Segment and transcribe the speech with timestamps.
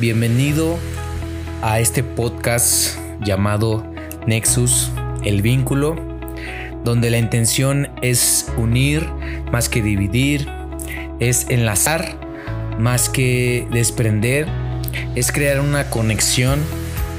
[0.00, 0.78] Bienvenido
[1.60, 3.84] a este podcast llamado
[4.28, 4.92] Nexus,
[5.24, 5.96] el vínculo,
[6.84, 9.04] donde la intención es unir
[9.50, 10.48] más que dividir,
[11.18, 12.16] es enlazar
[12.78, 14.46] más que desprender,
[15.16, 16.60] es crear una conexión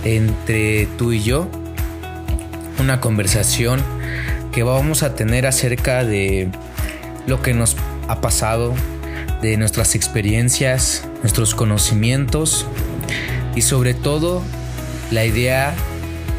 [0.06, 1.50] entre tú y yo,
[2.80, 3.84] una conversación
[4.54, 6.48] que vamos a tener acerca de
[7.28, 7.76] lo que nos
[8.08, 8.74] ha pasado,
[9.42, 12.66] de nuestras experiencias, nuestros conocimientos
[13.56, 14.42] y sobre todo
[15.12, 15.74] la idea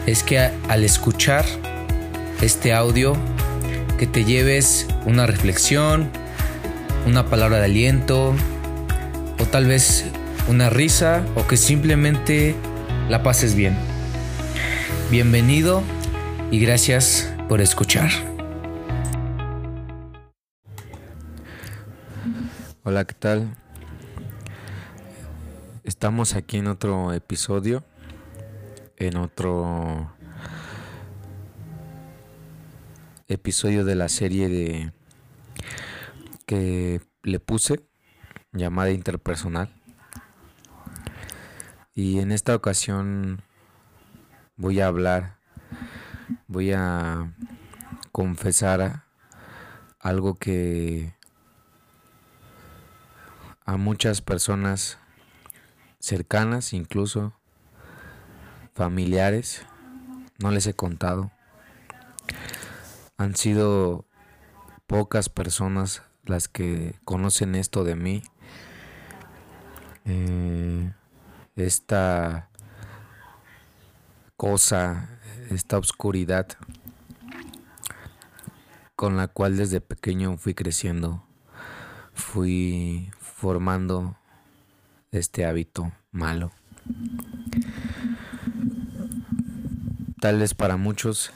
[0.07, 1.45] es que al escuchar
[2.41, 3.17] este audio
[3.99, 6.11] que te lleves una reflexión,
[7.07, 8.35] una palabra de aliento
[9.39, 10.07] o tal vez
[10.49, 12.55] una risa o que simplemente
[13.09, 13.77] la pases bien.
[15.11, 15.83] Bienvenido
[16.51, 18.11] y gracias por escuchar.
[22.85, 23.55] Hola, ¿qué tal?
[25.91, 27.85] Estamos aquí en otro episodio,
[28.97, 30.15] en otro
[33.27, 34.93] episodio de la serie de
[36.47, 37.85] que le puse
[38.53, 39.75] llamada interpersonal.
[41.93, 43.43] Y en esta ocasión
[44.55, 45.39] voy a hablar,
[46.47, 47.35] voy a
[48.13, 49.07] confesar
[49.99, 51.17] algo que
[53.65, 55.00] a muchas personas
[56.01, 57.33] cercanas, incluso
[58.75, 59.63] familiares,
[60.39, 61.31] no les he contado.
[63.19, 64.07] Han sido
[64.87, 68.23] pocas personas las que conocen esto de mí.
[70.07, 70.93] Eh,
[71.57, 72.49] esta
[74.37, 75.19] cosa,
[75.51, 76.49] esta oscuridad
[78.97, 81.25] con la cual desde pequeño fui creciendo,
[82.13, 84.17] fui formando
[85.13, 86.53] este hábito malo.
[90.21, 91.33] Tal vez para muchos,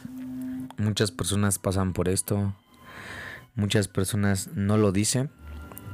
[0.77, 2.54] muchas personas pasan por esto,
[3.54, 5.31] muchas personas no lo dicen,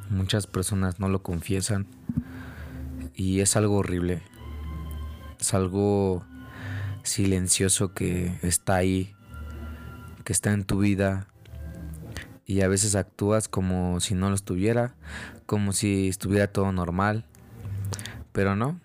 [0.09, 1.87] muchas personas no lo confiesan.
[3.15, 4.22] Y es algo horrible,
[5.38, 6.25] es algo
[7.03, 9.15] silencioso que está ahí,
[10.25, 11.28] que está en tu vida.
[12.44, 14.94] Y a veces actúas como si no lo estuviera,
[15.47, 17.30] como si estuviera todo normal,
[18.33, 18.79] pero no,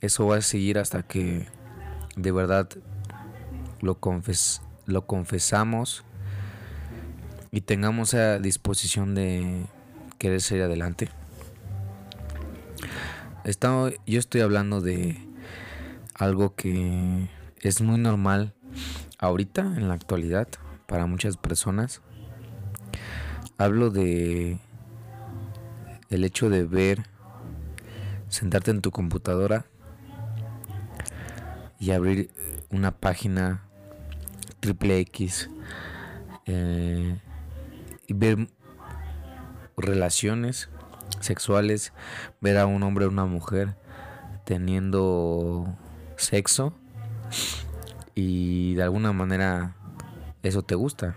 [0.00, 1.46] eso va a seguir hasta que
[2.16, 2.68] de verdad
[3.80, 6.04] lo, confes lo confesamos
[7.50, 9.66] y tengamos esa disposición de
[10.18, 11.08] querer seguir adelante.
[14.06, 15.18] yo estoy hablando de
[16.14, 17.28] algo que
[17.60, 18.54] es muy normal
[19.18, 20.48] ahorita, en la actualidad,
[20.86, 22.02] para muchas personas.
[23.56, 24.58] Hablo de
[26.10, 27.06] el hecho de ver,
[28.34, 29.66] sentarte en tu computadora
[31.78, 32.30] y abrir
[32.70, 33.62] una página
[34.60, 35.50] triple X
[36.46, 37.18] eh,
[38.06, 38.48] y ver
[39.76, 40.68] relaciones
[41.20, 41.92] sexuales,
[42.40, 43.76] ver a un hombre o una mujer
[44.44, 45.76] teniendo
[46.16, 46.74] sexo
[48.14, 49.76] y de alguna manera
[50.42, 51.14] eso te gusta.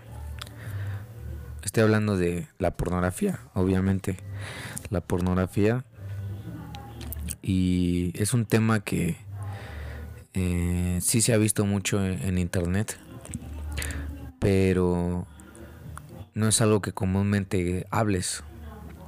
[1.64, 4.16] Estoy hablando de la pornografía, obviamente.
[4.90, 5.84] La pornografía.
[7.48, 9.16] Y es un tema que
[10.34, 12.98] eh, sí se ha visto mucho en, internet.
[14.38, 15.26] Pero
[16.34, 18.44] no es algo que comúnmente hables.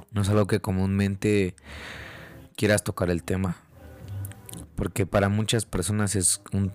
[0.09, 1.55] No es algo que comúnmente
[2.55, 3.57] quieras tocar el tema.
[4.73, 6.71] Porque para muchas personas es un,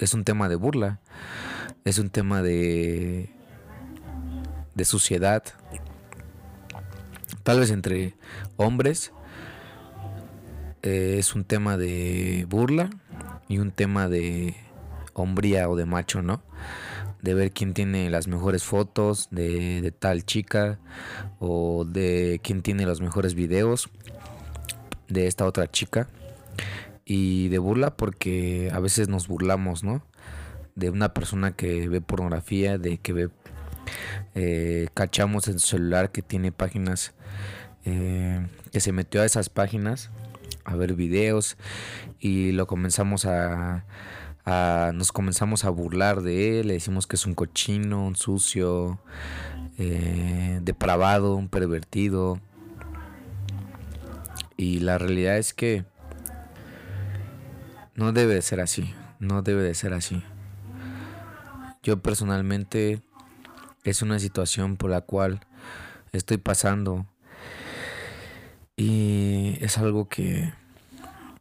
[0.00, 0.98] es un tema de burla.
[1.84, 3.30] Es un tema de
[4.74, 5.44] de suciedad,
[7.42, 8.14] tal vez entre
[8.56, 9.12] hombres,
[10.82, 12.90] eh, es un tema de burla
[13.48, 14.54] y un tema de
[15.12, 16.42] hombría o de macho, ¿no?
[17.20, 20.78] De ver quién tiene las mejores fotos de, tal chica
[21.38, 23.90] o de quién tiene los mejores videos
[25.08, 26.08] de esta otra chica.
[27.04, 30.02] Y de burla porque a veces nos burlamos, ¿no?
[30.76, 33.30] De una persona que ve pornografía, de que ve
[34.34, 37.12] eh, cachamos en su celular que tiene páginas,
[37.84, 40.10] eh, que se metió a esas páginas
[40.64, 41.56] a ver videos
[42.18, 43.84] y lo comenzamos a,
[44.94, 49.00] nos comenzamos a burlar de él, le decimos que es un cochino, un sucio,
[49.78, 52.40] eh, depravado, un pervertido.
[54.56, 55.84] Y la realidad es que
[57.94, 60.22] no debe de ser así, no debe de ser así.
[61.82, 63.00] Yo personalmente
[63.84, 65.40] es una situación por la cual
[66.12, 67.06] estoy pasando
[68.80, 70.54] y es algo que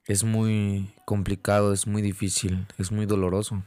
[0.07, 3.63] es muy complicado, es muy difícil, es muy doloroso.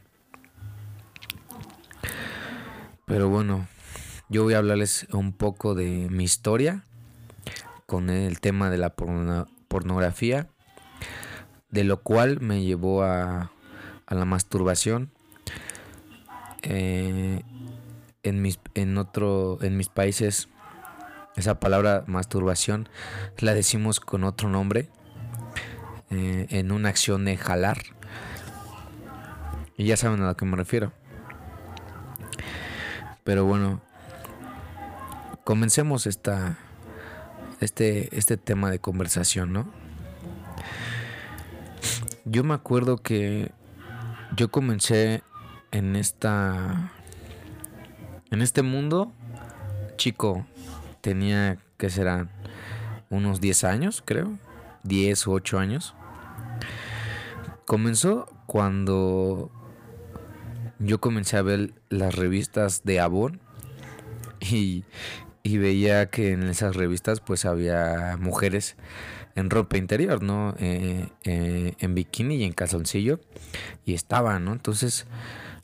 [3.07, 3.67] Pero bueno,
[4.29, 6.85] yo voy a hablarles un poco de mi historia
[7.87, 10.49] con el tema de la pornografía,
[11.71, 13.53] de lo cual me llevó a,
[14.07, 15.11] la masturbación.
[16.61, 17.41] Eh,
[18.23, 20.49] en mis en otro en mis países
[21.37, 22.88] esa palabra masturbación
[23.38, 24.88] la decimos con otro nombre
[26.11, 27.79] eh, en una acción de jalar.
[29.76, 30.93] Y ya saben a lo que me refiero.
[33.25, 33.81] Pero bueno
[35.44, 36.56] comencemos esta
[37.61, 39.73] este este tema de conversación no
[42.25, 43.50] yo me acuerdo que
[44.37, 45.23] yo comencé
[45.73, 46.93] en esta
[48.31, 49.12] en este mundo,
[49.96, 50.46] chico,
[51.03, 52.31] tenía que serán
[53.11, 54.39] unos 10 años, creo,
[54.85, 55.95] 10 u 8 años.
[57.67, 59.51] Comenzó cuando
[60.79, 63.41] yo comencé a ver las revistas de Avon
[64.41, 64.85] y,
[65.45, 68.77] veía que en esas revistas pues había mujeres
[69.35, 70.55] en ropa interior, ¿no?
[70.59, 73.21] Eh, eh, en bikini y en calzoncillo
[73.85, 74.53] y estaban, ¿no?
[74.53, 75.07] Entonces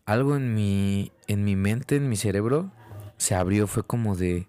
[0.08, 2.72] algo en mi, en mi mente, en mi cerebro,
[3.18, 3.66] se abrió.
[3.66, 4.46] Fue como de...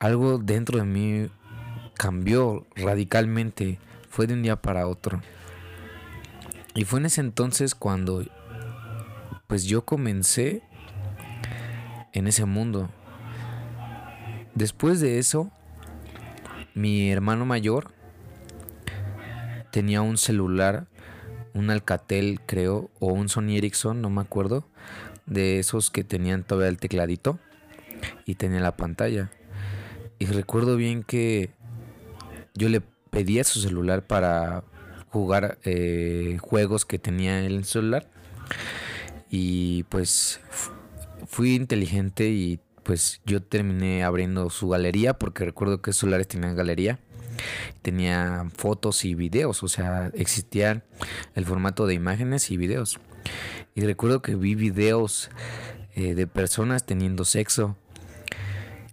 [0.00, 1.30] Algo dentro de mí
[1.94, 3.78] cambió radicalmente.
[4.08, 5.20] Fue de un día para otro.
[6.74, 8.24] Y fue en ese entonces cuando
[9.46, 10.62] pues yo comencé
[12.12, 12.90] en ese mundo.
[14.54, 15.52] Después de eso,
[16.74, 17.92] mi hermano mayor
[19.70, 20.88] tenía un celular
[21.54, 24.66] un Alcatel, creo, o un Sony Ericsson, no me acuerdo,
[25.26, 27.38] de esos que tenían todavía el tecladito
[28.24, 29.30] y tenía la pantalla.
[30.20, 31.50] Y recuerdo bien que
[32.54, 32.80] yo le
[33.10, 34.62] pedía su celular para
[35.08, 38.08] jugar eh, juegos que tenía en el celular.
[39.28, 40.40] Y pues
[41.26, 47.00] fui inteligente y pues yo terminé abriendo su galería porque recuerdo que celulares tenían galería
[47.82, 50.84] tenía fotos y videos, o sea, existían
[51.34, 52.98] el formato de imágenes y videos.
[53.74, 55.30] Y recuerdo que vi videos
[55.94, 57.76] eh, de personas teniendo sexo.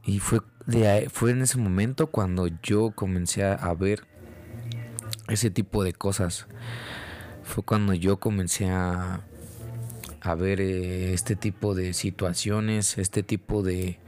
[0.05, 4.05] Y fue, de, fue en ese momento cuando yo comencé a ver
[5.27, 6.47] ese tipo de cosas.
[7.43, 9.21] Fue cuando yo comencé a,
[10.21, 13.99] a ver eh, este tipo de situaciones, este tipo de,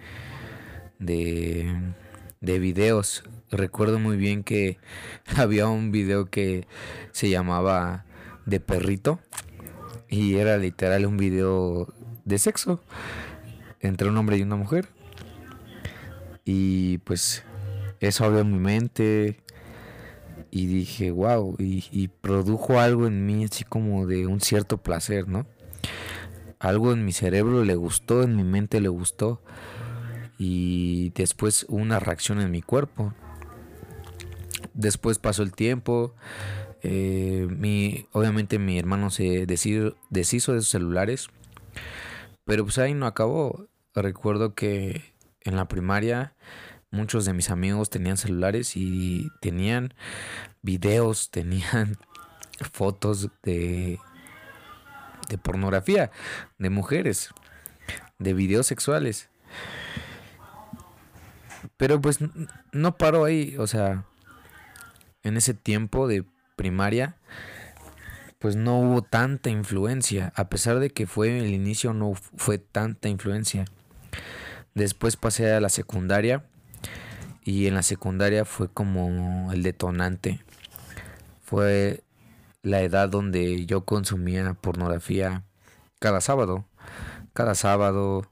[1.00, 1.94] de,
[2.42, 4.78] de videos recuerdo muy bien que
[5.38, 6.68] había un video que
[7.12, 8.06] se llamaba
[8.46, 9.20] De perrito
[10.08, 11.94] y era literal un video
[12.26, 12.84] de sexo
[13.80, 14.90] entre un hombre y una mujer.
[16.52, 17.44] Y pues
[18.00, 19.40] eso abrió mi mente
[20.50, 25.46] y dije, wow, y, produjo algo en mí así como de un cierto placer, ¿no?
[26.58, 29.44] Algo en mi cerebro le gustó, en mi mente le gustó
[30.40, 33.14] y después una reacción en mi cuerpo.
[34.74, 36.16] Después pasó el tiempo.
[36.82, 41.28] Eh, mi, obviamente mi hermano se deshizo, deshizo de sus celulares.
[42.44, 43.68] Pero pues ahí no acabó.
[43.94, 45.19] Recuerdo que
[45.50, 46.34] en la primaria
[46.92, 49.94] muchos de mis amigos tenían celulares y tenían
[50.62, 51.98] videos, tenían
[52.72, 54.00] fotos de,
[55.30, 56.12] de pornografía,
[56.58, 57.30] de mujeres,
[58.18, 59.30] de videos sexuales.
[61.78, 62.20] Pero pues
[62.72, 64.06] no paró ahí, o sea,
[65.24, 66.26] en ese tiempo de
[66.56, 67.18] primaria,
[68.40, 70.32] pues no hubo tanta influencia.
[70.36, 73.66] A pesar de que fue el inicio, no fue tanta influencia.
[74.76, 76.46] Después pasé a la secundaria
[77.44, 80.42] y en la secundaria fue como el detonante.
[81.42, 82.04] Fue
[82.62, 85.44] la edad donde yo consumía pornografía
[86.00, 86.66] cada sábado.
[87.34, 88.32] Cada sábado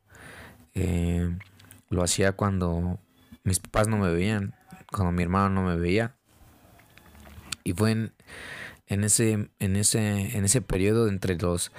[0.74, 1.36] eh,
[1.89, 3.00] lo hacía cuando
[3.44, 4.53] mis papás no me veían,
[4.91, 6.15] cuando mi hermano no me veía.
[7.63, 11.72] Y fue en, ese, en, ese, en ese periodo entre los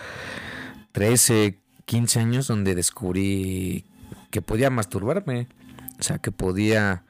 [0.92, 3.86] 13, 15 años donde descubrí
[4.30, 5.48] que podía masturbarme.
[5.98, 7.04] O sea, que podía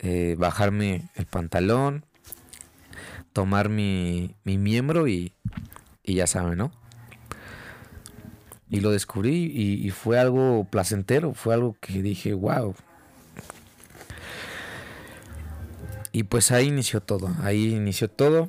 [0.00, 2.04] eh, bajarme el pantalón,
[3.32, 5.32] tomar mi, miembro y,
[6.04, 6.72] ya saben, ¿no?
[8.68, 12.74] Y lo descubrí y, y, fue algo placentero, fue algo que dije, wow,
[16.12, 18.48] Y pues ahí inició todo, ahí inició todo.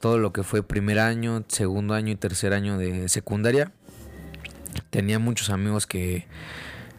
[0.00, 3.72] Todo lo que fue primer año, segundo año y tercer año de secundaria.
[4.92, 6.26] Tenía muchos amigos que,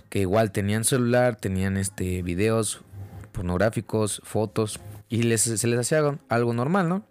[0.09, 2.81] que igual tenían celular, tenían este videos,
[3.31, 7.05] pornográficos, fotos, y les, se les hacía algo normal, ¿no?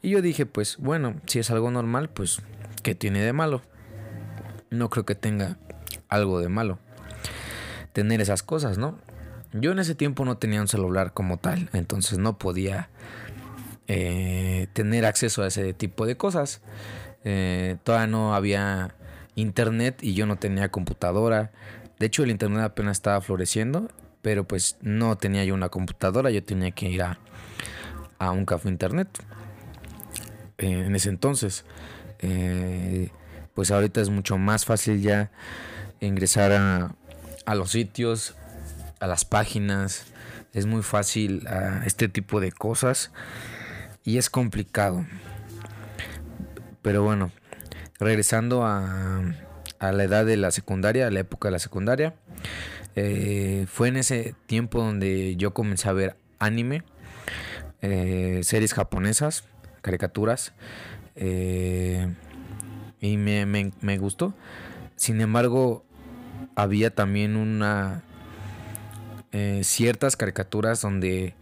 [0.00, 2.42] Y yo dije, pues bueno, si es algo normal, pues
[2.84, 3.60] ¿qué tiene de malo?
[4.70, 5.58] No creo que tenga
[6.08, 6.78] algo de malo
[7.92, 8.96] tener esas cosas, ¿no?
[9.52, 12.90] Yo en ese tiempo no tenía un celular como tal, entonces no podía
[13.88, 16.60] eh, tener acceso a ese tipo de cosas.
[17.24, 18.94] Eh, todavía no había
[19.40, 21.52] internet y yo no tenía computadora.
[21.98, 23.88] De hecho, el internet apenas estaba floreciendo,
[24.22, 27.18] pero pues no tenía yo una computadora, yo tenía que ir a,
[28.18, 29.08] a un café internet.
[30.58, 31.64] Eh, en ese entonces,
[33.54, 35.30] pues ahorita es mucho más fácil ya
[36.00, 36.94] ingresar a,
[37.46, 38.34] a los sitios,
[39.00, 40.06] a las páginas.
[40.52, 43.12] Es muy fácil a este tipo de cosas
[44.04, 45.06] y es complicado.
[46.82, 47.30] Pero bueno,
[47.98, 49.34] regresando a,
[49.80, 52.14] la edad de la secundaria, a la época de la secundaria,
[52.96, 56.82] eh, fue en ese tiempo donde yo comencé a ver anime,
[57.80, 59.44] eh, series japonesas,
[59.82, 60.52] caricaturas,
[61.16, 62.12] eh,
[63.00, 64.34] y me, gustó.
[64.96, 65.84] Sin embargo,
[66.54, 68.02] había también una
[69.62, 71.34] ciertas caricaturas donde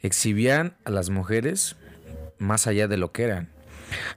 [0.00, 1.76] exhibían a las mujeres
[2.38, 3.55] más allá de lo que eran.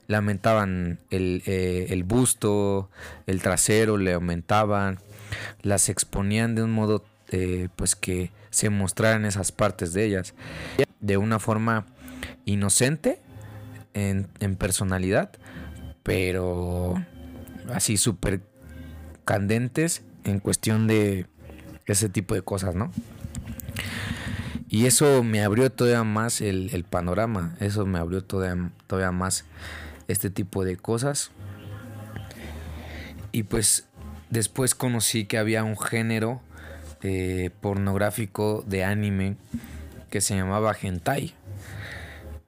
[0.06, 2.90] Lamentaban el, eh, el busto,
[3.26, 4.98] el trasero, le aumentaban,
[5.62, 10.34] las exponían de un modo eh, pues que se mostraran esas partes de ellas
[11.00, 11.86] de una forma
[12.44, 13.20] inocente
[13.94, 15.30] en, en personalidad,
[16.02, 16.94] pero
[17.72, 18.40] así súper
[19.24, 21.26] candentes en cuestión de
[21.86, 22.90] ese tipo de cosas, ¿no?
[24.72, 29.44] Y eso me abrió todavía más el, panorama, eso me abrió todavía, todavía más
[30.06, 31.32] este tipo de cosas.
[33.32, 33.88] Y pues
[34.30, 36.40] después conocí que había un género
[37.02, 39.36] eh, pornográfico de anime
[40.08, 41.34] que se llamaba hentai.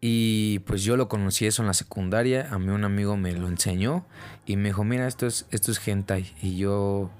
[0.00, 3.48] Y pues yo lo conocí eso en la secundaria, a mí un amigo me lo
[3.48, 4.06] enseñó
[4.46, 6.32] y me dijo, mira, esto es, esto es hentai.
[6.40, 7.10] Y yo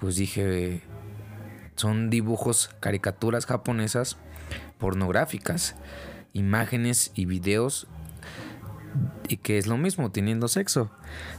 [0.00, 0.80] pues dije,
[1.76, 4.16] son dibujos, caricaturas japonesas
[4.78, 5.76] pornográficas,
[6.32, 7.86] imágenes y videos
[9.28, 10.90] y que es lo mismo, teniendo sexo,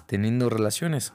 [0.05, 1.13] teniendo relaciones.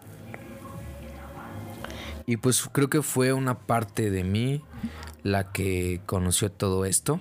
[2.27, 4.63] Y pues creo que fue una parte de mí
[5.23, 7.21] la que conoció todo esto.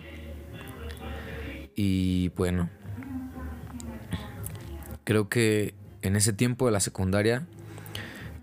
[1.75, 2.69] Y bueno,
[5.03, 7.45] creo que en ese tiempo de la secundaria,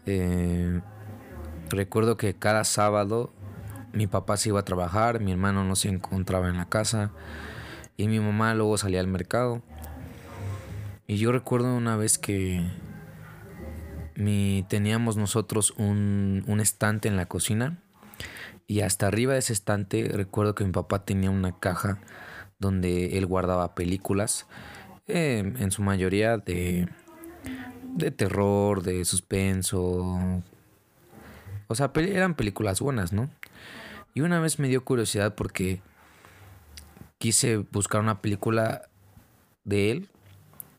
[0.06, 0.80] eh,
[1.70, 3.32] recuerdo que cada sábado
[3.92, 7.10] mi papá se iba a trabajar, mi hermano no se encontraba en la casa
[7.96, 9.62] y mi mamá luego salía al mercado.
[11.06, 12.64] Y yo recuerdo una vez que
[14.14, 17.78] mi, teníamos nosotros un, estante en la cocina
[18.66, 21.98] y hasta arriba de ese estante recuerdo que mi papá tenía una caja
[22.58, 24.46] donde él guardaba películas,
[25.08, 26.88] eh, en su mayoría de,
[27.94, 30.42] de terror, de suspenso.
[31.66, 33.30] O sea, eran películas buenas, ¿no?
[34.14, 35.80] Y una vez me dio curiosidad porque
[37.18, 38.82] quise buscar una película
[39.64, 40.08] de él.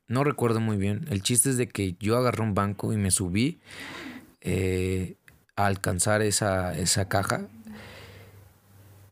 [0.07, 1.05] No recuerdo muy bien.
[1.09, 3.59] El chiste es de que yo agarré un banco y me subí
[4.41, 5.15] eh,
[5.55, 7.47] a alcanzar esa, esa caja.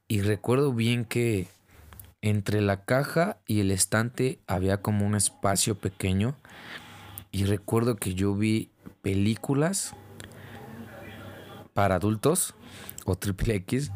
[0.07, 1.47] Y recuerdo bien que
[2.21, 6.35] entre la caja y el estante había como un espacio pequeño.
[7.31, 8.69] Y recuerdo que yo vi
[9.01, 9.95] películas
[11.73, 12.55] para adultos
[13.09, 13.91] o triple X.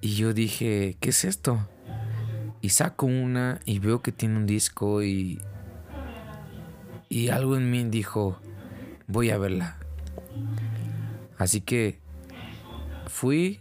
[0.00, 1.68] Y yo dije, ¿qué es esto?
[2.60, 5.40] Y saco una y veo que tiene un disco y...
[7.08, 8.38] Y algo en mí dijo,
[9.06, 9.78] voy a verla.
[11.38, 11.98] Así que
[13.06, 13.60] fui,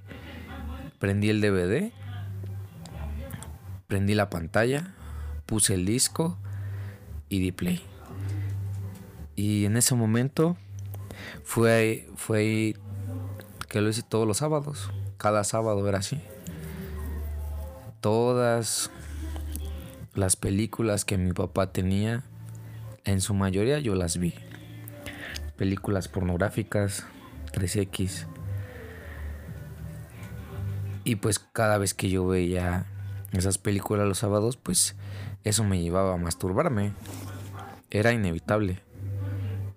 [1.00, 1.92] prendí el DVD,
[3.88, 4.94] prendí la pantalla,
[5.46, 6.38] puse el disco
[7.30, 7.82] y di play.
[9.36, 10.58] Y en ese momento
[11.44, 12.76] fue, fue
[13.78, 14.90] que lo hice todos los sábados.
[15.18, 16.20] Cada sábado era así.
[18.02, 18.90] Todas
[20.16, 22.24] las películas que mi papá tenía,
[23.06, 24.34] en su mayoría yo las vi.
[25.58, 27.06] Películas pornográficas,
[27.54, 28.26] 3X.
[31.04, 32.88] Y pues cada vez que yo veía
[33.32, 34.96] esas películas los sábados, pues
[35.44, 36.94] eso me llevaba a masturbarme.
[37.92, 38.80] Era inevitable.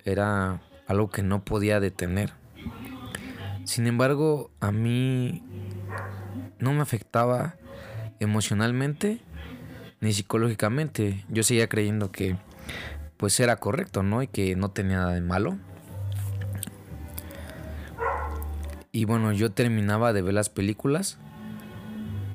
[0.06, 2.39] Era algo que no podía detener.
[3.70, 5.44] Sin embargo, a mí
[6.58, 7.54] no me afectaba
[8.18, 9.20] emocionalmente
[10.00, 11.24] ni psicológicamente.
[11.28, 12.36] Yo seguía creyendo que
[13.16, 14.24] pues era correcto, ¿no?
[14.24, 15.56] Y que no tenía nada de malo.
[18.90, 21.18] Y bueno, yo terminaba de ver las películas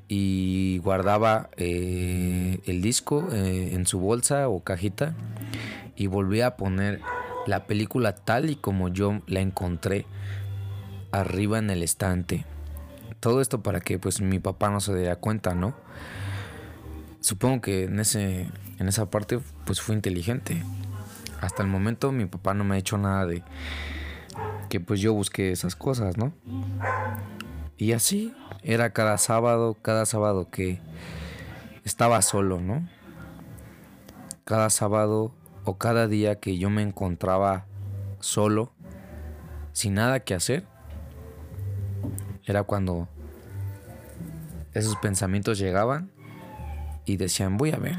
[0.08, 5.14] y guardaba eh, el disco eh, en su bolsa o cajita
[5.98, 7.02] y volvía a poner
[7.46, 10.06] la película tal y como yo la encontré
[11.20, 12.46] arriba en el estante.
[13.20, 15.76] Todo esto para que pues mi papá no se diera cuenta, ¿no?
[17.22, 20.64] Supongo que en ese en esa parte pues fue inteligente.
[21.42, 23.44] Hasta el momento mi papá no me ha hecho nada de
[24.70, 26.34] que pues yo busqué esas cosas, ¿no?
[27.78, 30.80] Y así era cada sábado, cada sábado que
[31.84, 32.88] estaba solo, ¿no?
[34.44, 37.66] Cada sábado o cada día que yo me encontraba
[38.20, 38.72] solo,
[39.74, 40.66] sin nada que hacer,
[42.46, 43.08] era cuando
[44.74, 46.12] esos pensamientos llegaban
[47.06, 47.96] y decían, voy a ver,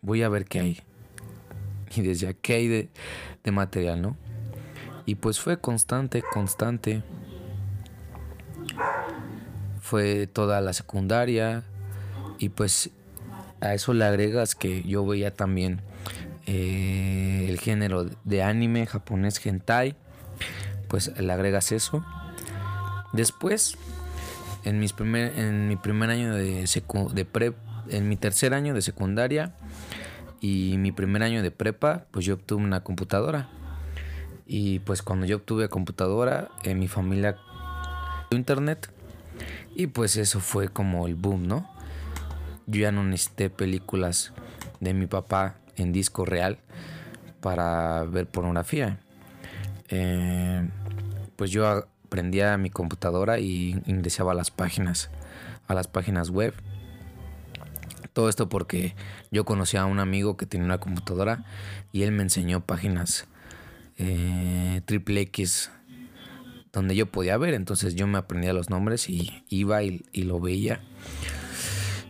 [0.00, 0.82] voy a ver qué hay.
[1.94, 2.88] Y decía, ¿qué hay de,
[3.44, 4.16] de material, no?
[5.08, 7.02] Y pues fue constante, constante.
[9.80, 11.64] Fue toda la secundaria.
[12.38, 12.90] Y pues
[13.62, 15.80] a eso le agregas que yo veía también
[16.44, 19.96] eh, el género de anime japonés hentai.
[20.88, 22.04] Pues le agregas eso.
[23.12, 23.76] Después,
[24.64, 26.66] en, mis primer, en mi primer año de,
[27.14, 27.56] de prep,
[27.88, 29.54] en mi tercer año de secundaria
[30.40, 33.48] y mi primer año de prepa, pues yo obtuve una computadora.
[34.46, 37.36] Y pues cuando yo obtuve computadora, en mi familia
[38.30, 38.90] internet.
[39.74, 41.70] Y pues eso fue como el boom, ¿no?
[42.66, 44.32] Yo ya no necesité películas
[44.80, 46.58] de mi papá en disco real
[47.40, 48.98] para ver pornografía.
[49.88, 50.68] Eh,
[51.36, 55.10] pues yo prendía mi computadora y ingresaba a las páginas,
[55.66, 56.54] a las páginas web.
[58.12, 58.94] Todo esto porque
[59.30, 61.44] yo conocía a un amigo que tenía una computadora
[61.92, 63.28] y él me enseñó páginas
[63.96, 65.70] eh, triple X
[66.72, 67.54] donde yo podía ver.
[67.54, 70.80] Entonces yo me aprendía los nombres y iba y, lo veía.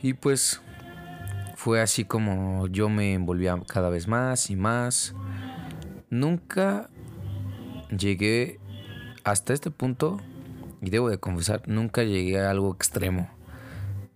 [0.03, 0.61] Y pues
[1.57, 5.15] fue así como yo me envolvía cada vez más y más.
[6.11, 6.89] Nunca
[7.97, 8.61] llegué
[9.31, 10.19] hasta este punto,
[10.81, 13.29] y debo de confesar, nunca llegué a algo extremo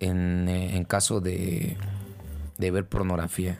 [0.00, 1.76] en, eh, en caso de,
[2.58, 3.58] de ver pornografía.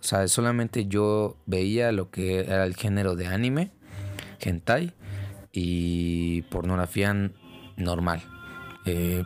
[0.00, 3.70] O sea, solamente yo veía lo que era el género de anime,
[4.40, 4.94] hentai
[5.52, 7.30] y pornografía
[7.76, 8.22] normal.
[8.84, 9.22] Eh,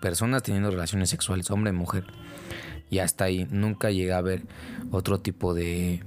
[0.00, 2.04] personas teniendo relaciones sexuales, hombre y mujer.
[2.88, 4.42] Y hasta ahí nunca llegué a ver
[4.90, 6.02] otro tipo de,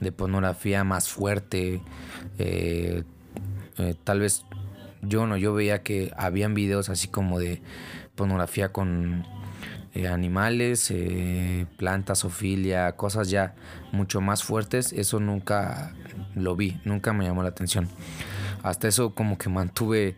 [0.00, 1.82] de pornografía más fuerte.
[2.38, 3.04] Eh,
[3.80, 4.44] eh, tal vez
[5.00, 7.62] yo no, yo veía que habían videos así como de
[8.14, 9.24] pornografía con
[9.94, 13.54] eh, animales, eh, plantas, ofilia, cosas ya
[13.92, 15.94] mucho más fuertes, eso nunca
[16.34, 17.88] lo vi, nunca me llamó la atención.
[18.62, 20.16] Hasta eso como que mantuve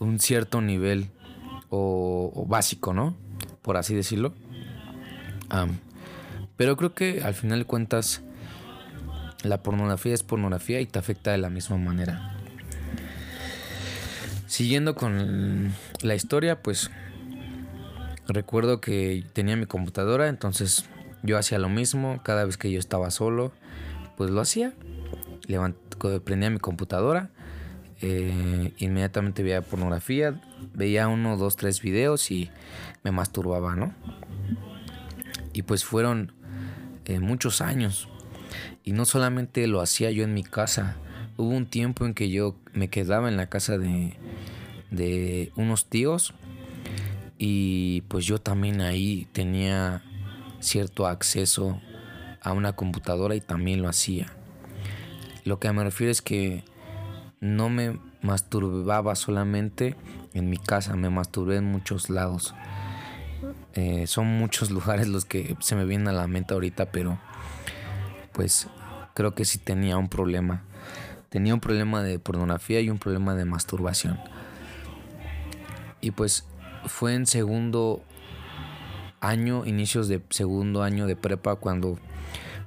[0.00, 1.10] un cierto nivel
[1.70, 3.16] o, básico, ¿no?
[3.62, 4.34] Por así decirlo.
[6.56, 8.22] pero creo que al final de cuentas
[9.44, 12.31] la pornografía es pornografía y te afecta de la misma manera.
[14.52, 16.90] Siguiendo con la historia, pues
[18.28, 20.84] Recuerdo que tenía mi computadora, entonces
[21.22, 23.52] yo hacía lo mismo cada vez que yo estaba solo,
[24.16, 24.74] pues lo hacía.
[26.24, 27.30] prendía mi computadora,
[28.00, 30.40] eh, inmediatamente veía pornografía,
[30.72, 32.50] veía uno, dos, tres videos y
[33.02, 33.92] me masturbaba, ¿no?
[35.52, 36.32] Y pues fueron
[37.06, 38.08] eh, muchos años.
[38.84, 40.96] Y no solamente lo hacía yo en mi casa,
[41.42, 44.14] hubo un tiempo en que yo me quedaba en la casa de,
[44.90, 46.34] de unos tíos
[47.38, 50.02] y pues yo también ahí tenía
[50.60, 51.80] cierto acceso
[52.40, 54.26] a una computadora y también lo hacía.
[55.44, 56.64] Lo que me refiero es que
[57.40, 59.96] no me masturbaba solamente
[60.34, 62.54] en mi casa, me masturbé en muchos lados.
[63.74, 67.18] Eh, son muchos lugares los que se me vienen a la mente ahorita, pero
[68.32, 68.68] pues
[69.14, 70.62] creo que sí tenía un problema.
[71.32, 74.20] Tenía un problema de pornografía y un problema de masturbación.
[76.02, 76.46] Y pues
[76.84, 78.02] fue en segundo
[79.22, 81.98] año, inicios de segundo año de prepa, cuando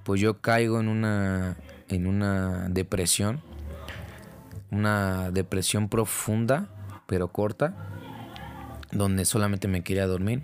[0.03, 1.57] pues yo caigo en una,
[1.89, 3.39] en una depresión,
[4.71, 6.67] una depresión profunda,
[7.05, 7.75] pero corta,
[8.91, 10.41] donde solamente me quería dormir.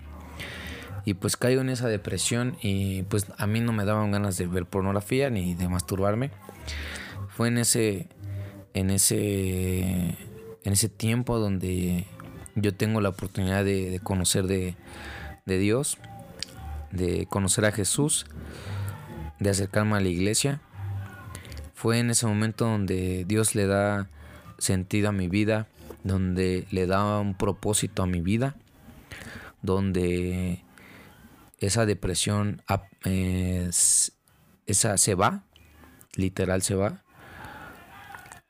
[1.04, 4.46] Y pues caigo en esa depresión y pues a mí no me daban ganas de
[4.46, 6.30] ver pornografía ni de masturbarme.
[7.36, 8.08] Fue en ese
[8.74, 10.16] en ese
[10.64, 12.06] en ese tiempo donde
[12.54, 14.76] yo tengo la oportunidad de, conocer de,
[15.46, 15.98] Dios,
[16.90, 18.26] de conocer a Jesús,
[19.40, 20.60] de acercarme a la iglesia.
[21.74, 24.08] Fue en ese momento donde Dios le da
[24.58, 25.66] sentido a mi vida,
[26.04, 28.54] donde le da un propósito a mi vida,
[29.62, 30.62] donde
[31.58, 32.62] esa depresión
[34.66, 35.44] esa se va,
[36.14, 37.02] literal se va,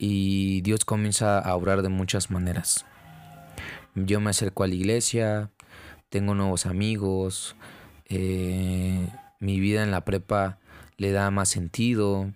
[0.05, 2.85] y Dios comienza a obrar de muchas maneras.
[3.95, 5.53] Yo me acerco a la iglesia,
[6.09, 7.55] tengo nuevos amigos,
[8.07, 10.59] eh, mi vida en la prepa
[10.97, 12.33] le da más sentido.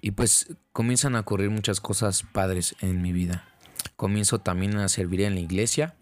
[0.00, 3.44] Y pues comienzan a ocurrir muchas cosas padres en mi vida.
[3.96, 5.96] Comienzo también a servir en la iglesia,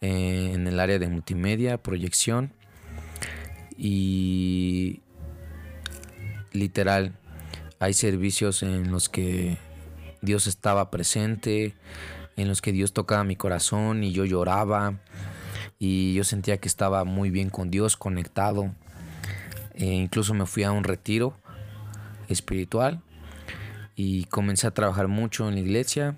[0.00, 2.52] eh, en el área de multimedia, proyección.
[3.76, 5.00] Y
[6.52, 7.18] literal,
[7.82, 9.58] hay servicios en los que
[10.20, 11.74] Dios estaba presente,
[12.36, 15.00] en los que Dios tocaba mi corazón y yo lloraba
[15.80, 18.72] y yo sentía que estaba muy bien con Dios, conectado.
[19.74, 21.36] E incluso me fui a un retiro
[22.28, 23.02] espiritual
[23.96, 26.16] y comencé a trabajar mucho en la iglesia,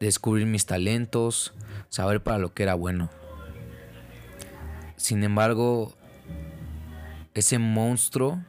[0.00, 1.54] descubrir mis talentos,
[1.88, 3.10] saber para lo que era bueno.
[4.96, 5.94] Sin embargo,
[7.34, 8.42] ese monstruo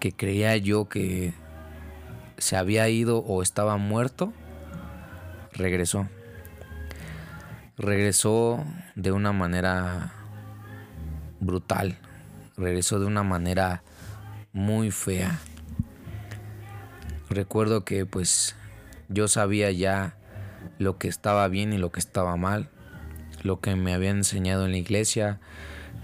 [0.00, 1.34] que creía yo que
[2.38, 4.32] se había ido o estaba muerto,
[5.52, 6.08] regresó.
[7.76, 8.64] Regresó
[8.96, 10.12] de una manera
[11.38, 11.98] brutal.
[12.56, 13.82] Regresó de una manera
[14.52, 15.38] muy fea.
[17.28, 18.56] Recuerdo que pues
[19.08, 20.16] yo sabía ya
[20.78, 22.68] lo que estaba bien y lo que estaba mal,
[23.42, 25.40] lo que me habían enseñado en la iglesia,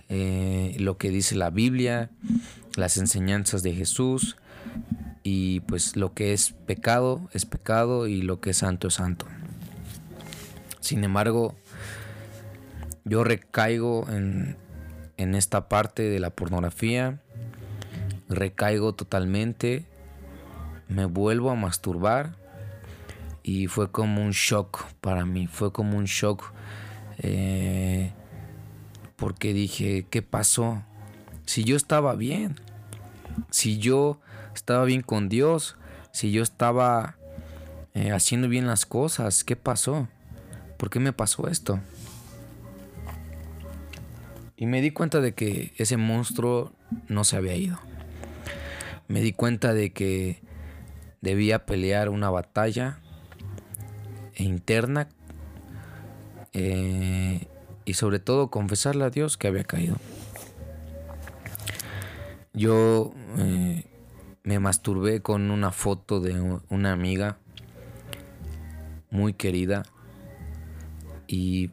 [0.09, 2.11] eh, lo que dice la Biblia,
[2.77, 4.37] las enseñanzas de Jesús
[5.23, 9.27] y pues lo que es pecado es pecado y lo que es santo es santo.
[10.81, 11.55] Sin embargo,
[13.05, 14.57] yo recaigo en,
[15.17, 17.21] en esta parte de la pornografía,
[18.29, 19.85] recaigo totalmente,
[20.89, 22.37] me vuelvo a masturbar
[23.43, 26.53] y fue como un shock para mí, fue como un shock
[27.19, 28.13] eh,
[29.17, 30.83] porque dije, ¿qué pasó?
[31.47, 32.57] Si yo estaba bien,
[33.51, 34.21] si yo
[34.55, 35.77] estaba bien con Dios,
[36.13, 37.17] si yo estaba
[37.95, 40.09] eh, haciendo bien las cosas, ¿qué pasó?
[40.77, 41.81] ¿por qué me pasó esto?
[44.57, 46.73] Y me di cuenta de que ese monstruo
[47.09, 47.79] no se había ido.
[49.09, 50.41] Me di cuenta de que
[51.21, 52.99] debía pelear una batalla
[54.35, 55.09] interna
[56.53, 57.47] eh,
[57.85, 59.97] y sobre todo confesarle a Dios que había caído.
[62.57, 63.85] Yo eh,
[64.43, 66.41] me masturbé con una foto de
[66.71, 67.37] una amiga
[69.11, 69.83] muy querida
[71.27, 71.71] y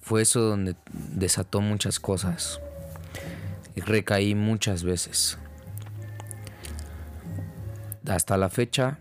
[0.00, 2.60] fue eso donde desató muchas cosas.
[3.74, 5.36] Y recaí muchas veces.
[8.06, 9.00] Hasta la fecha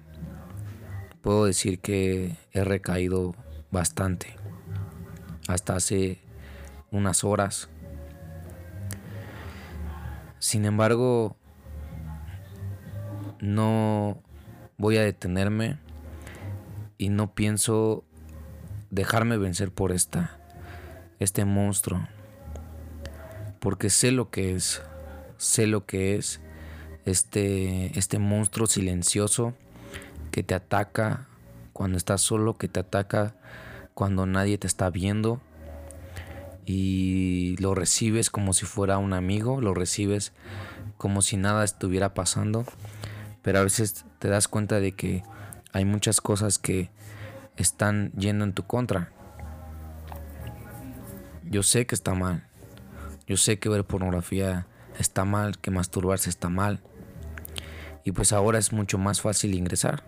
[1.21, 3.35] puedo decir que he recaído
[3.69, 4.35] bastante.
[5.47, 6.21] Hasta hace
[6.89, 7.69] unas horas.
[10.43, 11.37] Sin embargo,
[13.39, 14.21] no
[14.77, 15.77] voy a detenerme
[16.97, 18.03] y no pienso
[18.91, 20.37] dejarme vencer por esta,
[21.19, 22.05] este monstruo.
[23.61, 24.81] Porque sé lo que es,
[25.37, 26.41] sé lo que es
[27.05, 29.53] este, este monstruo silencioso
[30.29, 31.25] que te ataca
[31.71, 33.33] cuando estás solo, que te ataca
[33.93, 35.39] cuando nadie te está viendo
[36.65, 40.33] y lo recibes como si fuera un amigo, lo recibes
[40.97, 42.65] como si nada estuviera pasando,
[43.41, 45.23] pero a veces te das cuenta de que
[45.73, 46.89] hay muchas cosas que
[47.57, 49.11] están yendo en tu contra.
[51.43, 52.47] Yo sé que está mal.
[53.27, 56.81] Yo sé que ver pornografía está mal, que masturbarse está mal.
[58.03, 60.03] Y pues ahora es mucho más fácil ingresar.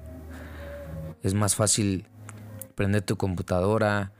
[1.23, 2.07] Es más fácil
[2.75, 4.11] prender tu computadora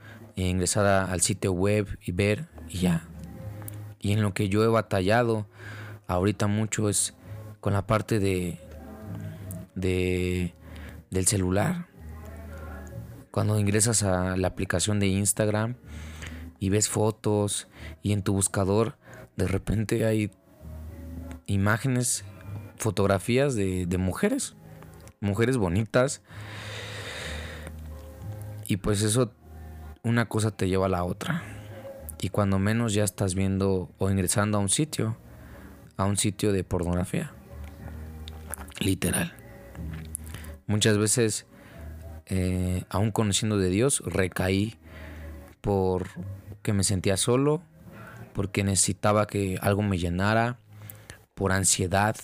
[0.44, 3.08] ingresar al sitio web y ver y ya.
[4.00, 5.46] Y en lo que yo he batallado
[6.06, 7.14] ahorita mucho es
[7.60, 8.60] con la parte de,
[9.74, 10.54] de
[11.10, 11.86] del celular.
[13.30, 15.76] Cuando ingresas a la aplicación de Instagram
[16.58, 17.68] y ves fotos
[18.02, 18.96] y en tu buscador
[19.36, 20.30] de repente hay
[21.46, 22.24] imágenes,
[22.76, 24.56] fotografías de, mujeres,
[25.20, 26.22] mujeres bonitas.
[28.66, 29.32] Y pues eso,
[30.06, 31.42] una cosa te lleva a la otra.
[32.20, 35.16] Y cuando menos ya estás viendo o ingresando a un sitio,
[35.96, 37.32] a un sitio de pornografía.
[38.78, 39.34] Literal.
[40.68, 41.46] Muchas veces
[42.26, 44.78] eh, aún conociendo de Dios, recaí
[45.60, 46.08] por
[46.62, 47.62] que me sentía solo,
[48.32, 50.58] porque necesitaba que algo me llenara,
[51.34, 52.16] por ansiedad,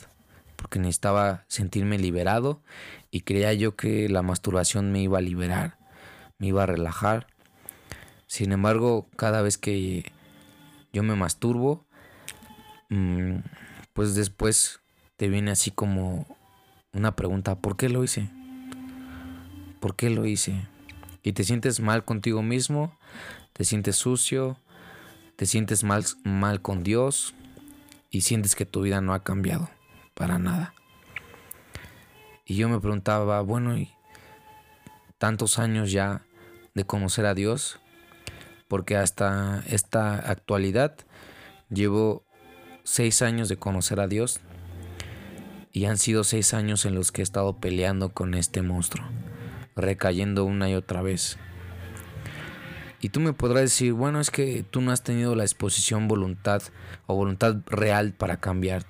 [0.55, 2.63] porque necesitaba sentirme liberado
[3.11, 5.79] y creía yo que la masturbación me iba a liberar,
[6.39, 7.32] me iba a relajar.
[8.33, 10.11] Sin embargo, cada vez que
[10.91, 11.85] yo me masturbo,
[12.89, 13.41] mm,
[13.93, 14.81] pues después
[15.19, 16.27] te viene así como
[16.95, 18.31] una pregunta, ¿por qué lo hice?
[19.81, 20.67] ¿Por qué lo hice?
[21.23, 22.99] Y te sientes mal contigo mismo,
[23.53, 24.57] te sientes sucio,
[25.37, 27.35] te sientes mal, mal con Dios
[28.09, 29.69] y sientes que tu vida no ha cambiado
[30.15, 30.73] para nada.
[32.47, 33.77] Y yo me preguntaba, bueno,
[35.19, 36.25] tantos años ya
[36.73, 37.79] de conocer a Dios,
[38.73, 40.95] porque hasta esta actualidad
[41.69, 42.25] llevo
[42.85, 44.41] seis años de conocer a Dios
[45.73, 49.05] y han sido seis años en los que he estado peleando con este monstruo,
[49.77, 51.37] recayendo una y otra vez.
[53.03, 56.63] Y tú me podrás decir, bueno, es que tú no has tenido la exposición voluntad
[57.07, 58.87] o voluntad real para cambiar,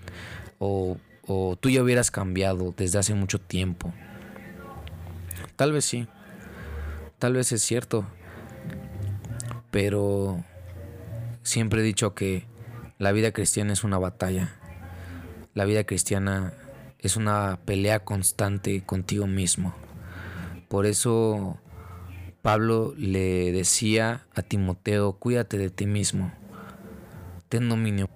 [0.61, 3.93] o, o tú ya hubieras cambiado desde hace mucho tiempo.
[5.57, 6.07] Tal vez sí,
[7.19, 8.07] tal vez es cierto,
[9.73, 10.45] pero
[11.43, 12.45] siempre he dicho que
[12.99, 14.55] la vida cristiana es una batalla.
[15.55, 16.53] La vida cristiana
[16.99, 19.75] es una pelea constante contigo mismo.
[20.69, 21.59] Por eso
[22.43, 26.31] Pablo le decía a Timoteo, cuídate de ti mismo,
[27.49, 28.11] ten dominio.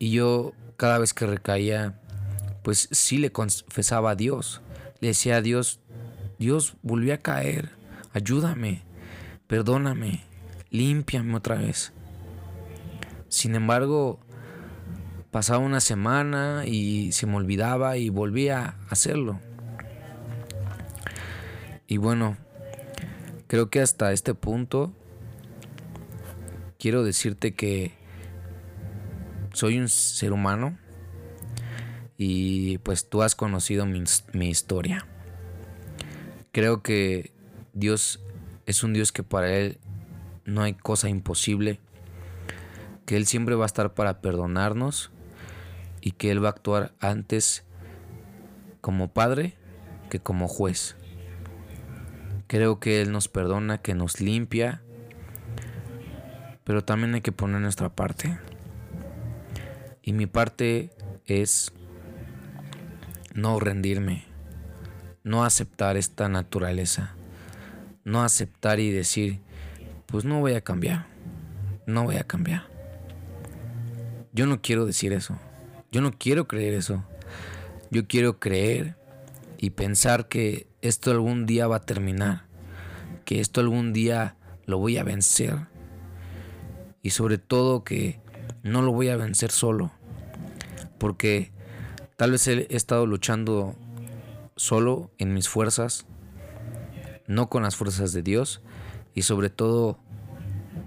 [0.00, 2.00] Y yo cada vez que recaía,
[2.64, 4.60] pues sí le confesaba a Dios.
[4.98, 5.78] Le decía a Dios,
[6.40, 7.70] Dios volví a caer,
[8.12, 8.82] ayúdame
[9.46, 10.24] perdóname,
[10.70, 11.92] límpiame otra vez.
[13.28, 14.20] Sin embargo,
[15.30, 19.40] pasaba una semana y se me olvidaba y volvía a hacerlo.
[21.86, 22.36] Y bueno,
[23.46, 24.92] creo que hasta este punto
[26.78, 27.92] quiero decirte que
[29.52, 30.78] soy un ser humano
[32.16, 34.02] y pues tú has conocido mi,
[34.32, 35.06] mi historia.
[36.52, 37.32] Creo que
[37.72, 38.23] Dios
[38.66, 39.78] es un Dios que para Él
[40.44, 41.80] no hay cosa imposible,
[43.06, 45.10] que Él siempre va a estar para perdonarnos
[46.00, 47.64] y que Él va a actuar antes
[48.80, 49.56] como Padre
[50.10, 50.96] que como juez.
[52.46, 54.82] Creo que Él nos perdona, que nos limpia,
[56.64, 58.38] pero también hay que poner nuestra parte.
[60.02, 60.90] Y mi parte
[61.26, 61.72] es
[63.34, 64.24] no rendirme,
[65.22, 67.16] no aceptar esta naturaleza
[68.04, 69.40] no aceptar y decir,
[70.06, 71.06] pues no voy a cambiar,
[71.86, 72.68] no voy a cambiar.
[74.32, 75.38] Yo no quiero decir eso,
[75.90, 77.04] yo no quiero creer eso,
[77.90, 78.96] yo quiero creer
[79.58, 82.44] y pensar que esto algún día va a terminar,
[83.24, 84.36] que esto algún día
[84.66, 85.68] lo voy a vencer
[87.02, 88.20] y sobre todo que
[88.62, 89.92] no lo voy a vencer solo,
[90.98, 91.52] porque
[92.16, 93.76] tal vez he estado luchando
[94.56, 96.06] solo en mis fuerzas,
[97.26, 98.60] no con las fuerzas de Dios
[99.14, 99.98] y sobre todo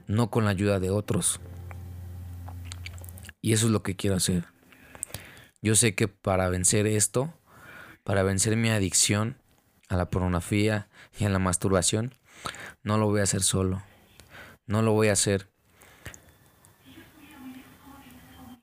[0.07, 1.39] no con la ayuda de otros.
[3.41, 4.45] Y eso es lo que quiero hacer.
[5.61, 7.33] Yo sé que para vencer esto,
[8.03, 9.37] para vencer mi adicción
[9.89, 12.13] a la pornografía y a la masturbación,
[12.83, 13.83] no lo voy a hacer solo.
[14.65, 15.49] No lo voy a hacer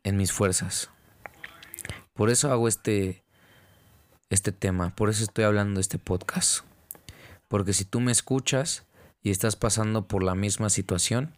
[0.02, 0.90] en mis fuerzas.
[2.12, 3.24] Por eso hago este
[4.30, 6.64] este tema, por eso estoy hablando de este podcast.
[7.48, 8.87] Porque si tú me escuchas
[9.22, 11.35] y estás pasando por la misma situación,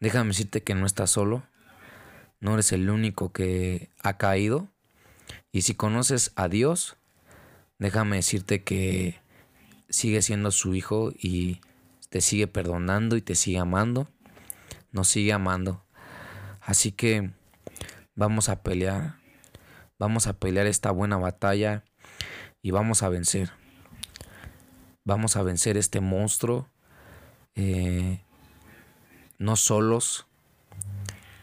[0.00, 1.44] déjame decirte que no estás solo,
[2.40, 4.68] no eres el único que ha caído.
[5.52, 6.96] Y si conoces a Dios,
[7.78, 9.20] déjame decirte que
[9.88, 11.60] sigue siendo su hijo y
[12.08, 14.08] te sigue perdonando y te sigue amando,
[14.90, 15.84] nos sigue amando.
[16.60, 17.30] Así que
[18.14, 19.16] vamos a pelear,
[19.98, 21.84] vamos a pelear esta buena batalla
[22.60, 23.61] y vamos a vencer
[25.04, 26.68] vamos a vencer este monstruo,
[27.54, 28.20] eh,
[29.38, 30.26] no solos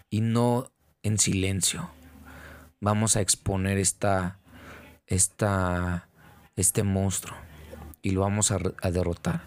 [0.09, 0.71] y no
[1.03, 1.89] en silencio.
[2.79, 4.39] Vamos a exponer esta,
[5.07, 6.07] esta,
[6.55, 7.35] este monstruo
[8.01, 9.41] y lo vamos a, a derrotar.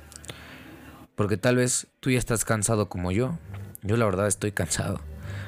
[1.14, 3.38] Porque tal vez tú ya estás cansado como yo.
[3.82, 5.00] Yo la verdad estoy cansado.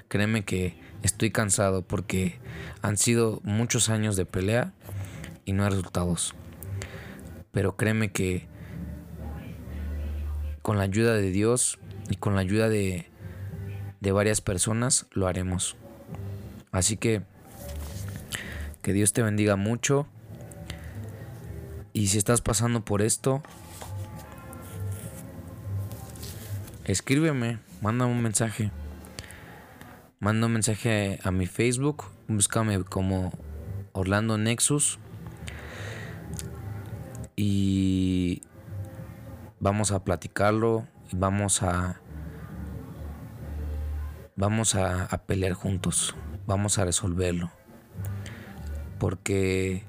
[0.08, 2.38] Créeme que estoy cansado porque
[2.82, 4.72] han sido muchos años de pelea
[5.44, 6.34] y no hay resultados.
[7.52, 8.48] Pero créeme que
[10.64, 13.04] con la ayuda de Dios y con la ayuda de,
[14.00, 15.76] de varias personas lo haremos.
[16.72, 17.20] Así que
[18.80, 20.06] que Dios te bendiga mucho.
[21.92, 23.42] Y si estás pasando por esto,
[26.84, 28.70] escríbeme, manda un mensaje.
[30.18, 33.34] Manda un mensaje a mi Facebook, búscame como
[33.92, 34.98] Orlando Nexus.
[37.36, 38.40] Y
[39.64, 41.98] vamos a platicarlo y vamos a
[44.36, 46.14] vamos a, a, pelear juntos,
[46.46, 47.50] vamos a resolverlo.
[48.98, 49.84] Porque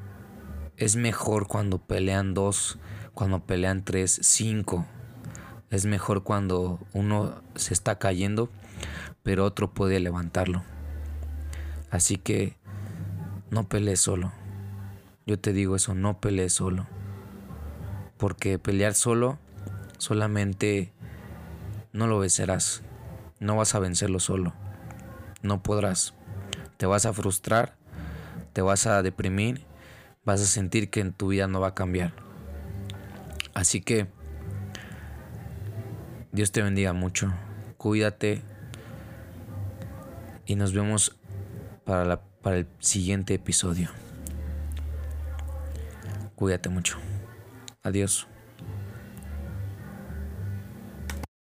[0.77, 2.79] es mejor cuando pelean dos,
[3.13, 4.85] cuando pelean tres, cinco.
[5.69, 8.49] Es mejor cuando uno se está cayendo,
[9.23, 10.63] pero otro puede levantarlo.
[11.91, 12.55] Así que
[13.49, 14.31] no pelees solo.
[15.25, 16.87] Yo te digo eso, no pelees solo.
[18.17, 19.37] Porque pelear solo
[19.97, 20.93] solamente
[21.93, 22.83] no lo vencerás.
[23.39, 24.53] No vas a vencerlo solo.
[25.41, 26.13] No podrás.
[26.77, 27.75] Te vas a frustrar,
[28.53, 29.65] te vas a deprimir,
[30.23, 32.13] vas a sentir que en tu vida no va a cambiar.
[33.53, 34.07] Así que
[36.31, 37.33] Dios te bendiga mucho.
[37.77, 38.41] Cuídate.
[40.45, 41.15] Y nos vemos
[41.85, 43.89] para, la, para el siguiente episodio.
[46.35, 46.97] Cuídate mucho.
[47.83, 48.27] Adiós.